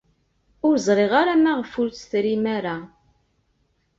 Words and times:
Ur 0.67 0.75
ẓriɣ 0.85 1.11
ara 1.21 1.35
maɣef 1.43 1.71
ur 1.81 1.87
tt-trim 1.91 2.43
ara. 2.57 2.77